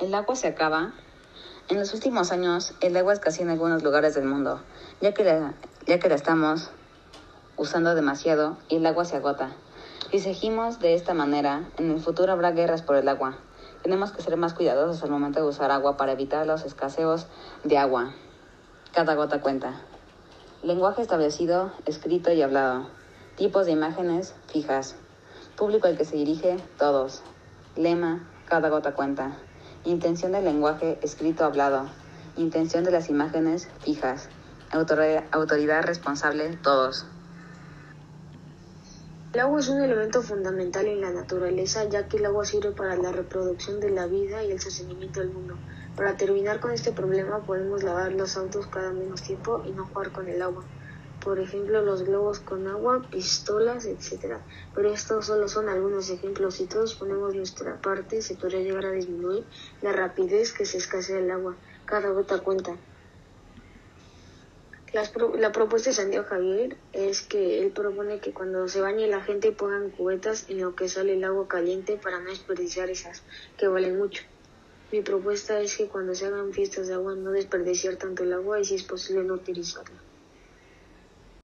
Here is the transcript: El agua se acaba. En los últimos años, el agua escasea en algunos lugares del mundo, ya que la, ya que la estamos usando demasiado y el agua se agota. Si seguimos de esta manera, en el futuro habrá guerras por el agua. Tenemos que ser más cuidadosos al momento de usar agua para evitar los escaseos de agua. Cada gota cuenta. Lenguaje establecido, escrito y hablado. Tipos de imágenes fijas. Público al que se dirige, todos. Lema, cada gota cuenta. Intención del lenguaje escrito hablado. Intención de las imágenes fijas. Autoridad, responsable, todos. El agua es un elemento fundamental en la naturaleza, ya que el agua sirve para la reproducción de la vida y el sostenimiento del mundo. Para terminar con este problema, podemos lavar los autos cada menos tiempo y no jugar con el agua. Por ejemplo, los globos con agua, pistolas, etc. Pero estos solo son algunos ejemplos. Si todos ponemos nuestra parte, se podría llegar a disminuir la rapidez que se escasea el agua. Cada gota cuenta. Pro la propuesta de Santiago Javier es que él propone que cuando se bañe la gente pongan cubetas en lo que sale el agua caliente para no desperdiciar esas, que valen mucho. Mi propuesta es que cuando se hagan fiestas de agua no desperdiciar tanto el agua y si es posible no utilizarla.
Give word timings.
El 0.00 0.14
agua 0.14 0.34
se 0.34 0.48
acaba. 0.48 0.94
En 1.68 1.78
los 1.78 1.92
últimos 1.92 2.32
años, 2.32 2.72
el 2.80 2.96
agua 2.96 3.12
escasea 3.12 3.44
en 3.44 3.50
algunos 3.50 3.82
lugares 3.82 4.14
del 4.14 4.24
mundo, 4.24 4.62
ya 5.02 5.12
que 5.12 5.24
la, 5.24 5.52
ya 5.86 5.98
que 5.98 6.08
la 6.08 6.14
estamos 6.14 6.70
usando 7.58 7.94
demasiado 7.94 8.56
y 8.70 8.76
el 8.76 8.86
agua 8.86 9.04
se 9.04 9.16
agota. 9.16 9.52
Si 10.10 10.20
seguimos 10.20 10.80
de 10.80 10.94
esta 10.94 11.12
manera, 11.12 11.68
en 11.76 11.90
el 11.90 12.00
futuro 12.00 12.32
habrá 12.32 12.52
guerras 12.52 12.80
por 12.80 12.96
el 12.96 13.08
agua. 13.08 13.36
Tenemos 13.82 14.10
que 14.10 14.22
ser 14.22 14.38
más 14.38 14.54
cuidadosos 14.54 15.02
al 15.02 15.10
momento 15.10 15.40
de 15.40 15.46
usar 15.46 15.70
agua 15.70 15.98
para 15.98 16.12
evitar 16.12 16.46
los 16.46 16.64
escaseos 16.64 17.26
de 17.64 17.76
agua. 17.76 18.14
Cada 18.94 19.14
gota 19.16 19.42
cuenta. 19.42 19.82
Lenguaje 20.62 21.02
establecido, 21.02 21.72
escrito 21.84 22.32
y 22.32 22.40
hablado. 22.40 22.86
Tipos 23.36 23.66
de 23.66 23.72
imágenes 23.72 24.34
fijas. 24.46 24.96
Público 25.56 25.88
al 25.88 25.98
que 25.98 26.06
se 26.06 26.16
dirige, 26.16 26.56
todos. 26.78 27.22
Lema, 27.76 28.26
cada 28.46 28.70
gota 28.70 28.94
cuenta. 28.94 29.36
Intención 29.84 30.32
del 30.32 30.44
lenguaje 30.44 30.98
escrito 31.00 31.42
hablado. 31.42 31.88
Intención 32.36 32.84
de 32.84 32.90
las 32.90 33.08
imágenes 33.08 33.66
fijas. 33.80 34.28
Autoridad, 34.72 35.82
responsable, 35.84 36.58
todos. 36.62 37.06
El 39.32 39.40
agua 39.40 39.58
es 39.58 39.68
un 39.68 39.80
elemento 39.80 40.20
fundamental 40.20 40.84
en 40.84 41.00
la 41.00 41.10
naturaleza, 41.12 41.84
ya 41.84 42.08
que 42.08 42.18
el 42.18 42.26
agua 42.26 42.44
sirve 42.44 42.72
para 42.72 42.94
la 42.96 43.10
reproducción 43.10 43.80
de 43.80 43.88
la 43.88 44.06
vida 44.06 44.44
y 44.44 44.50
el 44.50 44.60
sostenimiento 44.60 45.20
del 45.20 45.30
mundo. 45.30 45.56
Para 45.96 46.14
terminar 46.18 46.60
con 46.60 46.72
este 46.72 46.92
problema, 46.92 47.38
podemos 47.38 47.82
lavar 47.82 48.12
los 48.12 48.36
autos 48.36 48.66
cada 48.66 48.92
menos 48.92 49.22
tiempo 49.22 49.62
y 49.66 49.70
no 49.70 49.86
jugar 49.86 50.12
con 50.12 50.28
el 50.28 50.42
agua. 50.42 50.62
Por 51.22 51.38
ejemplo, 51.38 51.82
los 51.82 52.04
globos 52.04 52.40
con 52.40 52.66
agua, 52.66 53.06
pistolas, 53.10 53.84
etc. 53.84 54.38
Pero 54.74 54.92
estos 54.92 55.26
solo 55.26 55.48
son 55.48 55.68
algunos 55.68 56.08
ejemplos. 56.08 56.54
Si 56.54 56.66
todos 56.66 56.94
ponemos 56.94 57.34
nuestra 57.34 57.80
parte, 57.80 58.22
se 58.22 58.36
podría 58.36 58.60
llegar 58.60 58.86
a 58.86 58.92
disminuir 58.92 59.44
la 59.82 59.92
rapidez 59.92 60.52
que 60.52 60.64
se 60.64 60.78
escasea 60.78 61.18
el 61.18 61.30
agua. 61.30 61.56
Cada 61.84 62.10
gota 62.10 62.38
cuenta. 62.38 62.76
Pro 65.14 65.36
la 65.36 65.52
propuesta 65.52 65.90
de 65.90 65.94
Santiago 65.94 66.26
Javier 66.26 66.76
es 66.92 67.20
que 67.20 67.62
él 67.62 67.70
propone 67.70 68.18
que 68.18 68.32
cuando 68.32 68.66
se 68.66 68.80
bañe 68.80 69.06
la 69.06 69.22
gente 69.22 69.52
pongan 69.52 69.90
cubetas 69.90 70.46
en 70.48 70.60
lo 70.60 70.74
que 70.74 70.88
sale 70.88 71.12
el 71.12 71.22
agua 71.22 71.46
caliente 71.46 71.96
para 71.96 72.18
no 72.18 72.30
desperdiciar 72.30 72.90
esas, 72.90 73.22
que 73.56 73.68
valen 73.68 73.98
mucho. 73.98 74.24
Mi 74.90 75.02
propuesta 75.02 75.60
es 75.60 75.76
que 75.76 75.86
cuando 75.86 76.16
se 76.16 76.26
hagan 76.26 76.52
fiestas 76.52 76.88
de 76.88 76.94
agua 76.94 77.14
no 77.14 77.30
desperdiciar 77.30 77.96
tanto 77.96 78.24
el 78.24 78.32
agua 78.32 78.58
y 78.58 78.64
si 78.64 78.74
es 78.74 78.82
posible 78.82 79.22
no 79.22 79.34
utilizarla. 79.34 80.00